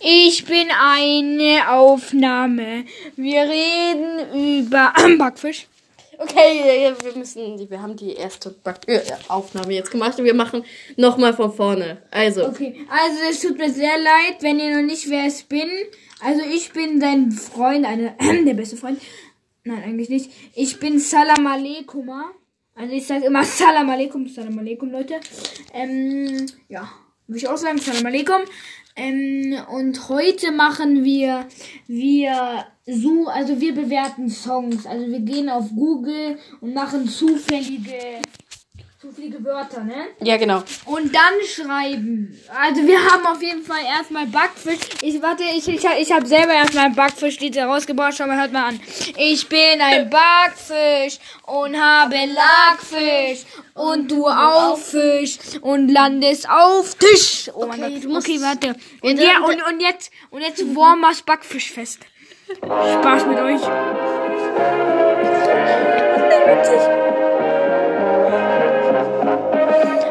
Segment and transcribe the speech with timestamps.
[0.00, 2.84] Ich bin eine Aufnahme.
[3.16, 5.66] Wir reden über Backfisch.
[6.20, 10.64] Okay, wir müssen, wir haben die erste Back äh, Aufnahme jetzt gemacht und wir machen
[10.96, 12.02] nochmal von vorne.
[12.10, 12.46] Also.
[12.46, 15.68] Okay, also es tut mir sehr leid, wenn ihr noch nicht wer es bin.
[16.20, 19.00] Also ich bin dein Freund, eine, der beste Freund.
[19.62, 20.30] Nein, eigentlich nicht.
[20.54, 22.10] Ich bin Salam Aleikum.
[22.74, 25.20] Also ich sage immer Salam Aleikum, Salam Aleikum, Leute.
[25.72, 26.90] Ähm, ja,
[27.28, 28.42] würde ich auch sagen, Salam Aleikum.
[28.98, 31.46] Ähm, und heute machen wir,
[31.86, 34.86] wir so, also wir bewerten Songs.
[34.86, 38.20] Also wir gehen auf Google und machen zufällige,
[39.00, 40.08] zufällige Wörter, ne?
[40.20, 40.62] Ja, genau.
[40.86, 42.36] Und dann schreiben.
[42.60, 44.78] Also wir haben auf jeden Fall erstmal Backfisch.
[45.02, 48.14] Ich warte, ich, ich, ich habe selber erstmal ein Backfischlied herausgebracht.
[48.16, 48.80] Schau mal, hört mal an.
[49.16, 57.50] Ich bin ein Backfisch und habe Lackfisch und du auch Fisch und landest auf Tisch.
[57.54, 58.04] Oh mein Okay, Gott.
[58.04, 58.74] du musst- okay, warte.
[59.02, 62.00] Und, ja, und, und jetzt und jetzt Wormers Backfischfest.
[62.64, 63.60] Spaß mit euch.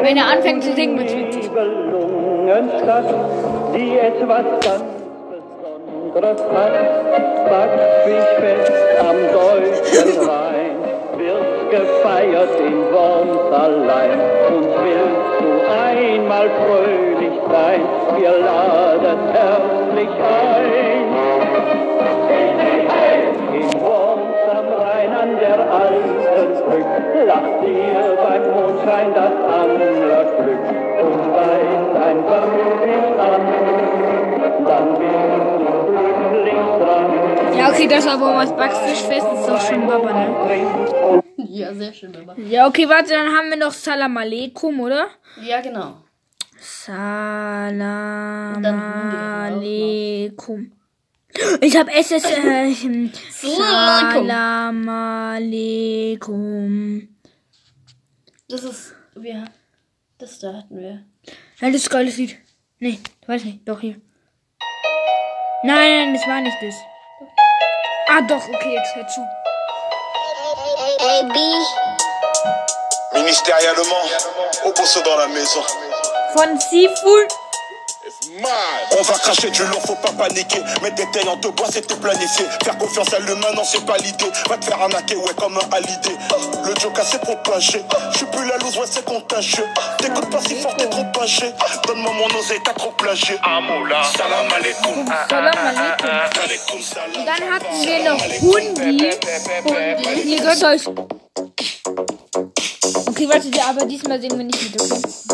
[0.00, 1.50] Wenn er anfängt zu singen, wird's witzig.
[3.74, 4.84] Die etwas ganz
[6.14, 7.48] Besonderes hat.
[7.48, 10.76] Backfischfest am deutschen Rhein
[11.18, 14.20] wird gefeiert in Worms allein.
[14.48, 17.80] Und willst du einmal fröhlich sein,
[18.16, 20.93] wir laden herzlich ein.
[37.74, 39.26] Okay, das war Wormers Backfischfest.
[39.26, 41.22] Ist doch schon Baba, ne?
[41.36, 42.34] Ja, sehr schön, Baba.
[42.38, 45.08] Ja, okay, warte, dann haben wir noch Salam Aleikum, oder?
[45.42, 45.96] Ja, genau.
[46.60, 47.74] Salam.
[49.44, 50.72] Aleikum.
[51.60, 52.24] Ich hab SS.
[52.24, 53.10] Äh, hm.
[53.30, 57.08] Salam Aleikum.
[58.48, 59.44] Das ist, wir,
[60.18, 61.02] das da hatten wir.
[61.60, 62.36] Nein, das ist geiles Lied.
[62.78, 63.68] Nee, weiß nicht.
[63.68, 63.96] Doch hier.
[65.64, 66.74] Nein, nein, das war nicht das.
[68.06, 69.26] Ah, doch, okay, jetzt hör zu.
[73.12, 74.04] Ministériellement,
[74.64, 75.62] au bosso dans la maison.
[76.34, 77.28] Von Seafood.
[78.98, 80.60] On va cracher du lourd, faut pas paniquer.
[80.82, 82.46] Mettre des tailles en te bois, c'était planifié.
[82.62, 84.30] Faire confiance à l'humain, non, c'est pas l'idée.
[84.48, 86.16] Va te faire arnaquer, ouais, comme un halidé.
[86.64, 87.82] Le joke s'est propagé.
[88.12, 89.66] Je suis plus la loose, ouais, c'est contagieux.
[89.98, 91.52] T'écoutes pas si fort, t'es trop pâché.
[91.86, 93.36] Donne-moi mon oseille, t'as trop plagié.
[93.42, 95.04] Amoula, salam alaikum.
[95.28, 95.54] Salam.
[96.44, 96.80] Alaikum
[97.24, 99.10] dann hatten wir noch Hundi.
[99.64, 100.30] Hundi.
[100.30, 100.86] Ihr gehört euch.
[103.06, 105.33] Okay, warte, aber diesmal singen wir nicht mit, okay?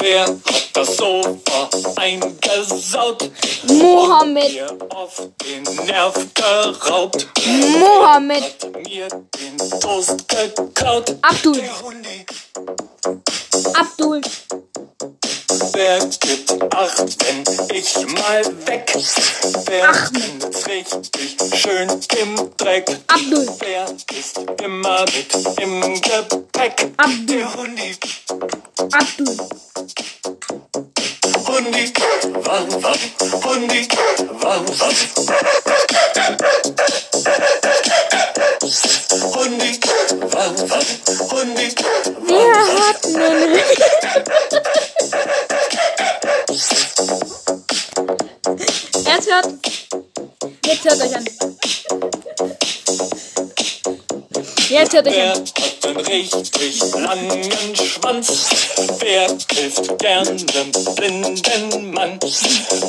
[0.00, 3.30] Wer hat das Sofa eingesaut?
[3.64, 4.52] Mohammed.
[4.52, 7.28] Mir auf den Nerv geraubt.
[7.78, 8.42] Mohammed.
[8.42, 11.16] Hat mir den Toast geklaut.
[11.20, 11.60] Abdul.
[13.74, 14.20] Abdul.
[15.74, 18.96] Wer gibt Acht, wenn ich mal weg?
[19.66, 21.88] Wer findet richtig schön
[22.22, 22.88] im Dreck?
[23.06, 23.46] Abdul.
[23.58, 23.86] Wer
[24.18, 26.90] ist immer mit im Gepäck?
[26.96, 27.36] Abdul.
[27.36, 27.96] Der Hundi.
[28.92, 29.69] Abdul.
[31.60, 31.92] Hundi,
[32.24, 32.96] wow, wow,
[33.44, 33.84] Hundi,
[34.40, 34.94] wow, wow.
[39.34, 39.70] Hundi,
[40.32, 40.86] wow, wow,
[41.28, 41.66] Hundi,
[42.26, 43.60] Wir hatten einen
[49.04, 49.48] Jetzt hört.
[50.64, 51.24] Jetzt hört euch an.
[54.70, 55.44] Jetzt hört euch an.
[56.06, 58.48] Richtig langen Schwanz?
[58.98, 62.18] Wer hilft gern dem blinden Mann?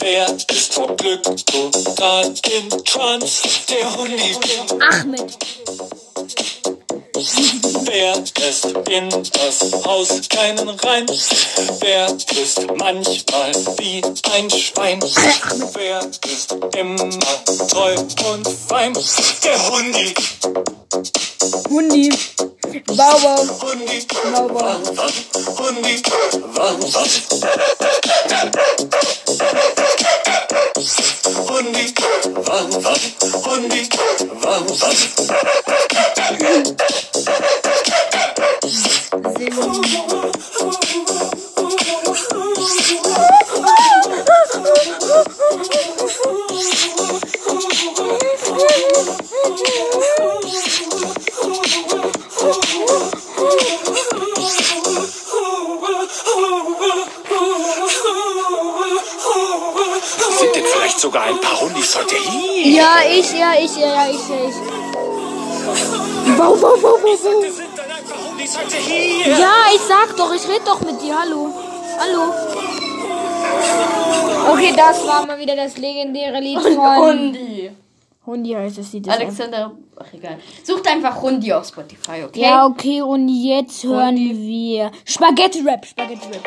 [0.00, 3.42] Wer ist vor Glück total im Trance?
[3.68, 4.36] Der Hundi.
[4.90, 5.36] Ahmed.
[7.86, 11.06] Wer lässt in das Haus keinen rein?
[11.80, 12.06] Wer
[12.40, 14.02] ist manchmal wie
[14.32, 15.00] ein Schwein?
[15.74, 16.00] Wer
[16.30, 17.10] ist immer
[17.68, 17.94] treu
[18.32, 18.92] und fein?
[19.44, 20.14] Der Hundi,
[21.68, 22.12] Hundi.
[22.86, 23.46] Bau, bau.
[23.62, 24.76] Hundi, Bau, bau.
[25.58, 26.02] Hundi,
[26.54, 27.85] wow,
[42.86, 43.00] Sind
[60.54, 62.70] denn vielleicht sogar ein paar Hundis heute hier?
[62.70, 64.54] Ja, ich, ja, ich, ja, ja, ich, ja, ich.
[66.38, 67.42] Wow, wow, wow, wow, wow.
[67.42, 69.38] Sind denn ein paar Hundis heute hier?
[69.38, 71.18] Ja, ich sag doch, ich red doch mit dir.
[71.18, 71.65] Hallo.
[71.98, 72.32] Hallo.
[74.52, 77.70] Okay, das war mal wieder das legendäre Lied von Hundi.
[78.24, 79.08] Hundi heißt das Lied.
[79.08, 80.38] Alexander, ach egal.
[80.64, 82.40] Sucht einfach Hundi auf Spotify, okay?
[82.40, 86.44] Ja, okay, und jetzt hören wir Spaghetti Rap, Spaghetti Rap.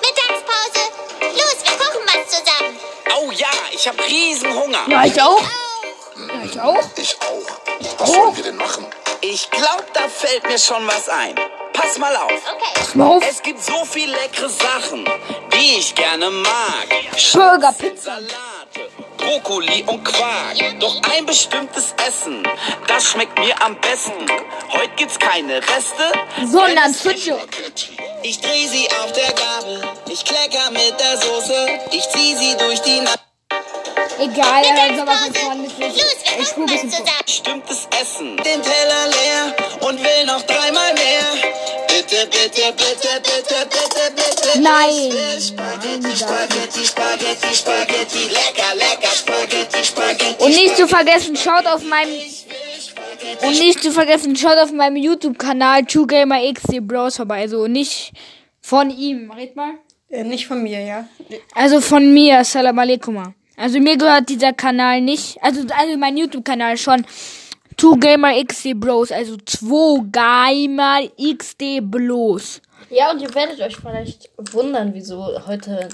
[0.00, 0.82] Mittagspause.
[1.20, 2.76] Los, wir kochen was zusammen.
[3.20, 4.78] Oh ja, ich hab riesen Hunger.
[4.88, 5.40] Ja, ich auch.
[5.40, 6.28] Au.
[6.28, 6.84] Ja, ich auch.
[6.96, 8.00] Ich auch.
[8.00, 8.86] Was sollen wir denn machen?
[9.20, 11.34] Ich glaub, da fällt mir schon was ein.
[11.80, 12.30] Pass mal auf.
[12.32, 12.72] Okay.
[12.74, 13.24] Pass mal auf.
[13.28, 15.04] Es gibt so viel leckere Sachen,
[15.52, 16.88] die ich gerne mag.
[17.32, 18.16] Burger, Pizza.
[18.16, 20.56] Salate, Brokkoli und Quark.
[20.80, 22.42] Doch ein bestimmtes Essen,
[22.88, 24.26] das schmeckt mir am besten.
[24.72, 26.04] Heute gibt's keine Reste,
[26.46, 27.34] Sondern Sushi.
[28.22, 32.80] Ich dreh sie auf der Gabel, ich klecker mit der Soße, ich zieh sie durch
[32.80, 33.20] die Nacht.
[34.18, 34.64] Egal,
[34.96, 35.86] soll was mit Los, wir
[36.40, 37.04] Ich kochen ein bisschen vor.
[37.24, 39.56] Bestimmtes Essen, den Teller leer
[39.88, 41.47] und will noch dreimal mehr.
[42.08, 44.60] Bitte, bitte, bitte, bitte, bitte, bitte.
[44.62, 45.12] Nein.
[45.38, 50.42] Spaghetti, Spaghetti, Spaghetti, Spaghetti, lecker, lecker, Spaghetti, Spaghetti.
[50.42, 52.10] Und nicht zu vergessen, schaut auf meinem
[53.42, 57.40] und nicht zu vergessen, schaut auf meinem YouTube-Kanal TrueGamerXD Bros vorbei.
[57.40, 58.12] Also nicht
[58.62, 59.30] von ihm.
[59.30, 59.74] Red mal.
[60.08, 61.06] Äh, nicht von mir, ja.
[61.54, 63.34] Also von mir, Salam alaikum.
[63.58, 65.36] Also mir gehört dieser Kanal nicht.
[65.42, 67.04] Also, also mein YouTube-Kanal schon.
[67.78, 69.12] 2Gamer XD Bros.
[69.12, 72.60] Also 2 Gamer XD Bros.
[72.90, 75.88] Ja, und ihr werdet euch vielleicht wundern, wieso heute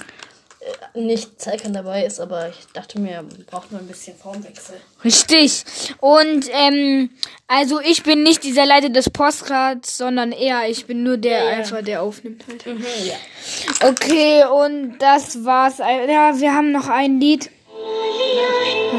[0.95, 4.77] äh, nicht Zeichen dabei ist, aber ich dachte mir, braucht man ein bisschen Formwechsel.
[5.03, 5.63] Richtig.
[5.99, 7.09] Und ähm,
[7.47, 11.61] also ich bin nicht dieser Leiter des Podcasts, sondern eher ich bin nur der Ja,
[11.61, 11.81] ja.
[11.81, 12.65] der aufnimmt halt.
[12.65, 13.87] Mhm, ja.
[13.89, 15.79] Okay, und das war's.
[15.79, 17.51] Ja, wir haben noch ein Lied.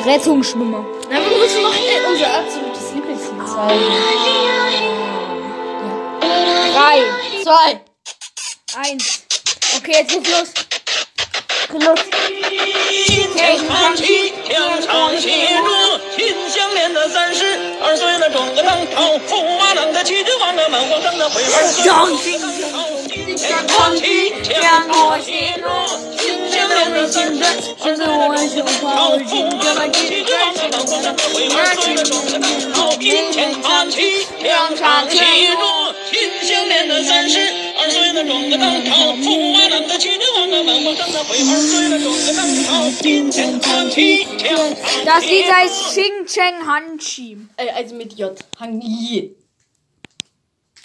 [0.05, 0.85] Rettungsschwimmer.
[1.11, 1.75] Na, wir müssen noch
[2.11, 2.66] unser zeigen.
[3.57, 3.73] Drei,
[7.43, 7.81] Zwei.
[8.77, 9.23] eins.
[9.79, 10.49] Okay, jetzt geht's los.
[11.71, 11.99] Geht los.
[13.33, 15.31] 天长气，两场戏
[15.65, 21.83] 路，心相连的三十二岁了，装个当朝，驸马郎的齐君王啊，满皇上的回儿孙。
[23.37, 25.71] 天长气，两场戏路，
[26.19, 26.93] 心相连
[34.66, 42.02] 齐，两场戏路，心相连的三十二岁了，装个当朝，驸马郎的齐君王啊，满皇上的回儿孙。
[42.02, 47.38] 装个当朝，金钱看齐，两场 Das Lied heißt Xing Cheng Hanchi.
[47.58, 48.38] Äh, also mit J.
[48.58, 49.36] Hang Yi.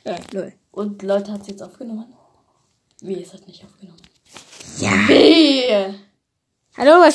[0.04, 0.52] Ja, lol.
[0.70, 2.14] Und Leute, hat jetzt aufgenommen?
[3.00, 4.00] Wie, es hat nicht aufgenommen?
[4.78, 4.90] Ja.
[5.08, 5.94] Wie?
[6.76, 7.14] Hallo, was